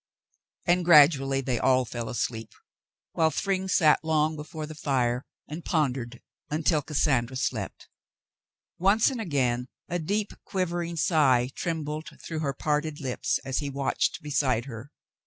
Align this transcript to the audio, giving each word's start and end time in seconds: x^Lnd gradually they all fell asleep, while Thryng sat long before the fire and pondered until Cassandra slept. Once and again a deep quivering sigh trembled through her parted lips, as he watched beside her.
x^Lnd 0.67 0.83
gradually 0.83 1.41
they 1.41 1.59
all 1.59 1.85
fell 1.85 2.09
asleep, 2.09 2.55
while 3.11 3.29
Thryng 3.29 3.67
sat 3.67 3.99
long 4.03 4.35
before 4.35 4.65
the 4.65 4.73
fire 4.73 5.27
and 5.47 5.63
pondered 5.63 6.23
until 6.49 6.81
Cassandra 6.81 7.35
slept. 7.37 7.87
Once 8.79 9.11
and 9.11 9.21
again 9.21 9.67
a 9.87 9.99
deep 9.99 10.33
quivering 10.43 10.95
sigh 10.97 11.51
trembled 11.53 12.09
through 12.19 12.39
her 12.39 12.53
parted 12.55 12.99
lips, 12.99 13.37
as 13.45 13.59
he 13.59 13.69
watched 13.69 14.23
beside 14.23 14.65
her. 14.65 14.89